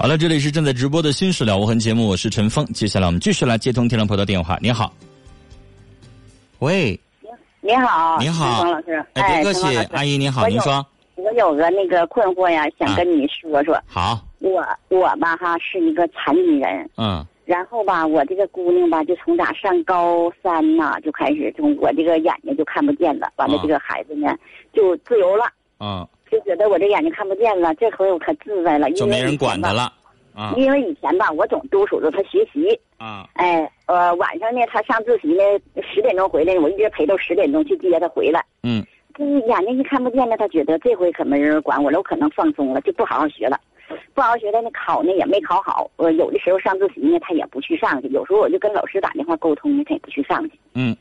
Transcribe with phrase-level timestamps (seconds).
[0.00, 2.64] 好了，这里是正在直播的《新史了无痕》节目，我是陈峰。
[2.72, 4.56] 接下来我们继续来接通听众朋友的电话。
[4.62, 4.90] 你好，
[6.60, 6.98] 喂，
[7.60, 10.82] 你好，你好，陈老师，哎，别客气，阿姨你好，您说。
[11.16, 13.78] 我有个那个困惑呀，想跟你说说。
[13.86, 14.18] 好。
[14.38, 16.90] 我我吧哈是一个残疾人。
[16.96, 17.22] 嗯。
[17.44, 23.30] 然后吧，我这个姑娘吧，就从咋上高三呐，就开始从我这个眼睛就看不见了。
[23.36, 24.34] 完了，这个孩子呢
[24.72, 25.44] 就自由了。
[25.78, 26.08] 嗯。
[26.30, 29.92] 就觉得我这眼睛看不见了，这回我可自在了，就没人管他了。
[30.34, 30.54] 啊。
[30.56, 32.78] 因为以前吧，我总督促着他学习。
[32.98, 33.28] 啊。
[33.34, 35.42] 哎，呃，晚上呢，他上自习呢，
[35.82, 38.44] 十点钟回来，我一直陪到十点钟去接他回来。
[38.62, 38.84] 嗯。
[39.14, 43.58] 这眼睛一看不见呢，他觉得这回可没人管我了，我可能放松了，就不好好学了。
[44.14, 45.90] 不好好学的那考呢也没考好。
[45.96, 48.08] 呃，有的时候上自习呢，他也不去上去。
[48.08, 50.58] 有时候我就跟老师打电话沟通呢，他也不去上去。
[50.74, 50.96] 嗯。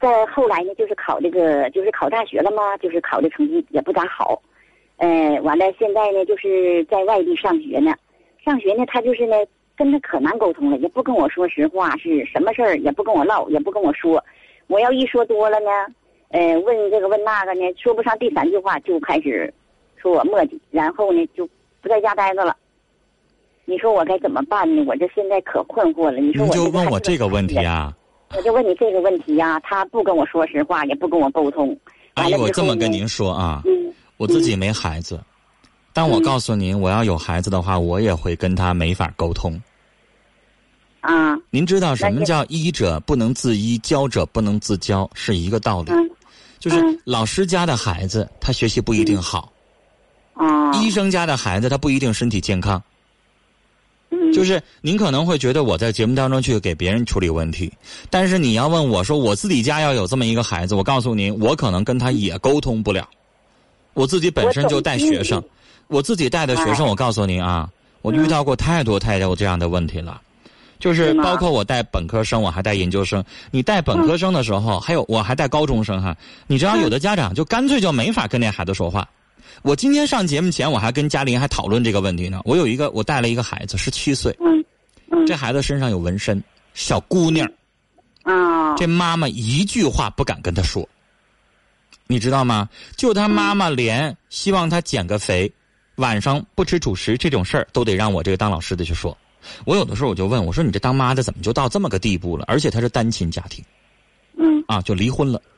[0.00, 4.40] 再后来呢，就是考这个，就是考大学了嘛，就是考的成绩也不咋好。
[4.96, 7.92] 呃，完了，现在呢，就是在外地上学呢。
[8.42, 9.36] 上学呢，他就是呢，
[9.76, 14.22] 跟他可难沟通了，也不跟我说实话，是什么事儿也不跟我唠，也不跟我说。
[14.66, 15.70] 我要一说多了呢，
[16.28, 19.52] 呃，问这个问那个呢，说不上第三句话就开始
[19.96, 21.46] 说我磨叽，然后呢就
[21.82, 22.56] 不在家待着了。
[23.66, 24.82] 你说我该怎么办呢？
[24.86, 26.18] 我这现在可困惑了。
[26.18, 27.94] 你说我就问我这个问题啊？
[28.36, 31.76] 我就问你这个问题呀，他不跟我说实话，也不跟我沟通。
[32.14, 33.62] 阿姨，我这么跟您说啊。
[33.66, 33.92] 嗯。
[34.16, 35.18] 我自己没孩子，
[35.92, 39.60] 但我告诉您，我要有孩子的话，我也会跟他没法沟通。
[41.00, 45.90] 啊，您知道什么叫医者不能自医，教者不能自教，是一个道理。
[46.58, 49.50] 就是老师家的孩子，他学习不一定好。
[50.34, 50.70] 啊。
[50.74, 52.80] 医生家的孩子，他不一定身体健康。
[54.32, 57.72] 就是您可能会觉得我在节目当中去给别人处理问题，
[58.08, 63.08] 但是你要问我说我自己家要有这么一个孩子，我告诉您，我可能跟他也沟通不了。
[63.94, 65.42] 我自己本身就带学生，
[65.88, 67.68] 我自己带的学生，我告诉您啊，
[68.02, 70.20] 我遇到过太多太多这样的问题了，
[70.78, 73.22] 就是包括我带本科生，我还带研究生。
[73.50, 76.16] 你带本科生的时候，还有我还带高中生哈。
[76.46, 79.06] 你知道有的家长就干脆就没法跟那孩子说话。
[79.62, 82.40] 我今天上节目前，我还跟嘉玲还讨论这个问题呢。
[82.44, 84.36] 我有一个，我带了一个孩子，十七岁，
[85.26, 86.42] 这孩子身上有纹身，
[86.74, 87.50] 小姑娘，
[88.22, 90.88] 啊，这妈妈一句话不敢跟他说。
[92.06, 92.68] 你知道吗？
[92.96, 95.52] 就他妈妈连希望他减个肥，
[95.96, 99.16] 晚上不吃主食这种事儿，都得让我这个当老师的去说。
[99.64, 102.44] 我有的时候我就问我说：“你这当妈的怎么就到这么个地步了？
[102.48, 103.64] 而且她是单亲家庭，
[104.36, 105.50] 嗯，啊，就离婚了，嗯。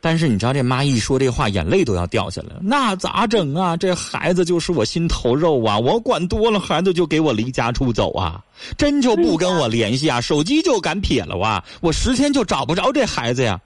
[0.00, 2.60] 但是你知道这妈一说这话，眼泪都要掉下来了。
[2.62, 3.76] 那咋整啊？
[3.76, 5.78] 这孩子就是我心头肉啊！
[5.78, 8.40] 我管多了，孩子就给我离家出走啊！
[8.76, 10.20] 真就不跟我联系啊？
[10.20, 11.64] 手机就敢撇了啊？
[11.80, 13.60] 我十天就找不着这孩子呀！”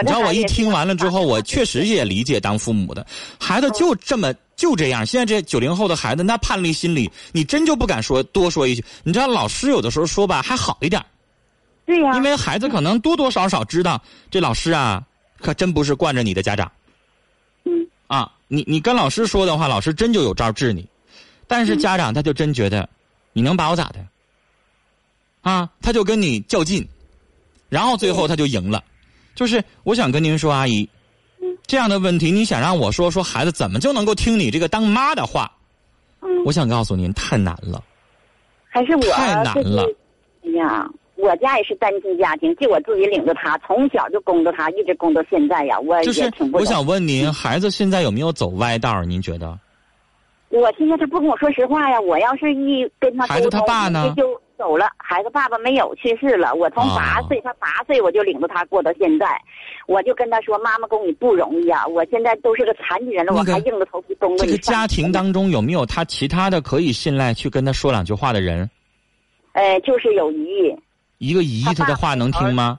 [0.00, 3.06] 你知道我一听完了之后，我确实也理解当父母的
[3.38, 5.04] 孩子就这么就这样。
[5.04, 8.82] 现在这九零后的孩子，那叛逆心理，你真就不敢说多说一句。
[9.02, 11.04] 你知道老师有的时候说吧还好一点，
[11.84, 15.02] 对呀，因为孩子可能多多少少知道这老师啊，
[15.44, 16.72] 可真不是惯着你的家长。
[17.64, 17.86] 嗯。
[18.06, 20.88] 啊，你你跟老师说的话，老师真就有招治你，
[21.46, 22.88] 但是家长他就真觉得
[23.34, 24.04] 你能把我咋的？
[25.42, 26.88] 啊，他就跟你较劲，
[27.68, 28.82] 然后最后他就赢了。
[29.34, 30.88] 就是我想跟您说，阿姨，
[31.66, 35.52] 这样的问题，你想让我说说孩子怎么就能够听你这个当妈的话？
[36.46, 37.84] 我想告诉您，太难了。
[38.70, 39.84] 还是我太难了。
[40.44, 45.78] 哎呀，我家也是单亲家庭，就我自己领着他，从小就供着他，一直供到现在呀。
[45.80, 49.02] 我就是我想问您，孩子现在有没有走歪道？
[49.04, 49.58] 您觉得？
[50.50, 52.00] 我现在他不跟我说实话呀。
[52.00, 54.14] 我要是一跟他孩子他爸呢？
[54.16, 54.40] 就。
[54.56, 56.54] 走了，孩子爸爸没有去世了。
[56.54, 59.26] 我从八岁，他八岁我就领着他过到现在，
[59.88, 61.84] 我就跟他说：“妈妈供你不容易啊！
[61.88, 68.70] 我现在都是个残疾人了，我还硬着头皮供着你。”这个家庭当中有没有他其他的可以信赖去跟他说两句话的人？
[69.54, 70.72] 呃，就是有姨。
[71.18, 72.78] 一个姨，他的话能听吗？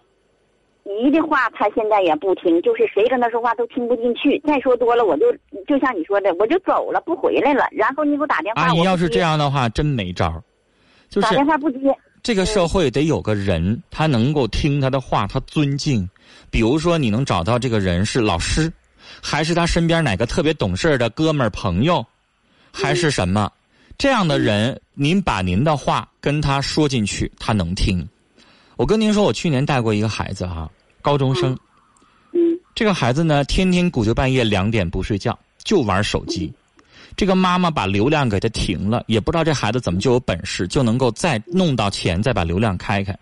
[1.02, 4.40] 姨的话他现在也不听，就是谁跟他说话都听不进去。
[4.46, 5.26] 再说多了，我就
[5.68, 7.66] 就像你说的，我就走了，不回来了。
[7.72, 10.42] 然后你给我打电话，阿姨要是这样的话，真没招
[11.10, 11.28] 就是。
[11.28, 11.78] 打电话不接。
[12.22, 16.08] 这个社会得有个人，他能够听他的话，他尊敬。
[16.50, 18.72] 比如说，你能找到这个人是老师，
[19.22, 22.06] 还是他身边哪个特别懂事的哥们儿朋友，
[22.72, 23.52] 还是什么？
[23.98, 28.08] 这样的人，您把您的话跟他说进去，他能听。
[28.78, 30.70] 我跟您说，我去年带过一个孩子哈，
[31.02, 31.58] 高中生。
[32.34, 32.40] 嗯。
[32.74, 36.54] 这个孩子呢，天天鼓捣半夜两点不睡觉，就玩手机。
[37.16, 43.18] 这个妈妈把流量给他停了，也不知道这孩子怎么就有本事，就能够再弄到钱，再把流量开开。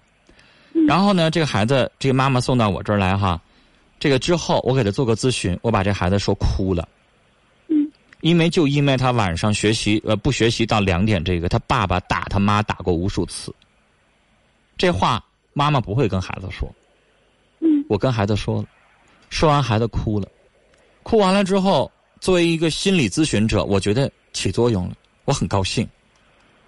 [0.88, 3.40] 然后呢，这个孩子，这个妈妈送到我这儿来哈，
[4.00, 6.88] 这个之后我给他做个咨询，我把这孩子说哭了。
[7.68, 7.88] 嗯
[8.22, 13.54] 因为就因为他晚上学习呃不学习到两点，这个他爸爸打他妈打过无数次。
[14.78, 15.24] 这话
[15.54, 16.68] 妈妈不会跟孩子说，
[17.60, 18.68] 嗯，我跟孩子说了，
[19.30, 20.28] 说完孩子哭了，
[21.04, 24.96] 哭完了之后，作为一个心理咨询者，我觉得起作用了，
[25.26, 25.88] 我很高兴。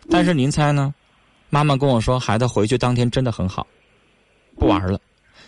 [0.10, 0.94] 但是您猜呢？
[1.50, 3.66] 妈妈跟我说，孩子回去当天真的很好，
[4.58, 5.00] 不玩了。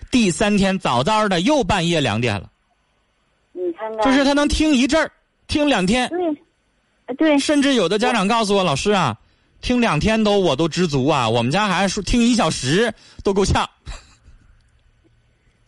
[0.09, 2.49] 第三天早早的又半夜两点了。
[3.51, 5.11] 你看看，就是他能听一阵儿，
[5.47, 9.17] 听两天，对，对，甚至有的家长告诉我，老师啊，
[9.61, 12.93] 听两天都我都知足啊，我们家孩子说听一小时
[13.23, 13.67] 都够呛。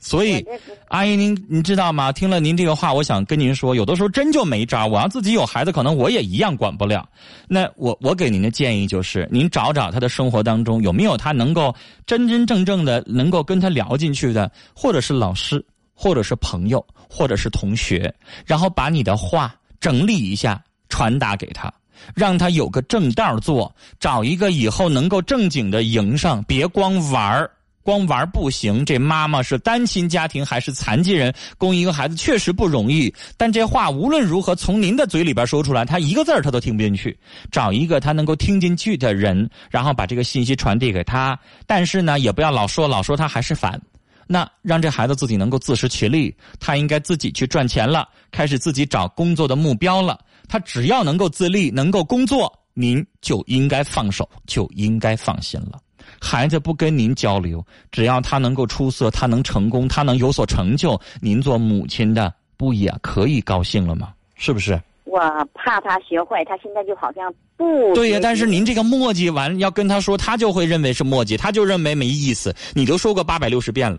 [0.02, 0.44] 所以，
[0.88, 2.10] 阿姨您您知道吗？
[2.10, 4.88] 听了您这个话，我想跟您说，有的时候真就没招。
[4.88, 7.08] 我要自己有孩子，可能我也一样管不了。
[7.50, 11.76] 那我我给您的建议就是，您找找他的生活当中有没有他能够
[12.08, 15.64] 真真正正的能够跟他聊进去的，或者是老师，
[15.94, 18.12] 或者是朋友，或者是同学，
[18.46, 21.72] 然后把你的话整理一下，传达给他，
[22.16, 27.52] 让他有个正道做，找一个以后能够正经的营上，别光玩儿。
[27.82, 33.12] 光玩不行，这妈妈是单亲家庭还是残疾人，供一个孩子确实不容易。
[33.36, 37.18] 但这话无论如何从您的嘴里边说出来，他一个字他都听不进去。
[37.50, 41.40] 找一个他能够听进去的人，然后把这个信息传递给他。
[41.66, 43.82] 但是呢，也不要老说老说他还是烦。
[44.28, 50.20] 那让这孩子自己能够自食其力，他应该自己去赚钱了，开始自己找工作的目标了。
[50.50, 55.80] 他只要能够自立，能够工作，您就应该放手，就应该放心了。
[56.20, 64.12] 孩子不跟您交流，只要他能够出色，他能成功，他能有所成就，您做母亲的不也可以高兴了吗？
[64.36, 64.82] 是不是？
[65.06, 65.20] 我
[65.54, 68.20] 怕他学坏，他现在就好像不对呀。
[68.22, 72.56] 但是您这个墨迹完要跟他说，他就会认为是墨迹，他就认为没意思。
[72.74, 73.98] 你都说过八百六十遍了，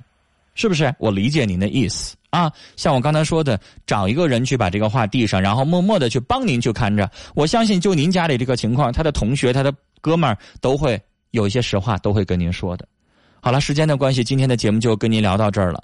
[0.55, 0.94] 是不是？
[0.99, 2.50] 我理解您的意思啊。
[2.77, 7.11] 像我刚才说的，找一个人去把这个话递上，然后默默的去帮您去看着。
[7.35, 11.00] 我相信，就您家里这个情况，他的同学、他的哥们儿都会。
[11.32, 12.85] 有一些实话都会跟您说的。
[13.41, 15.81] 好了，时间的关系，今天的节目就跟您聊到这儿了。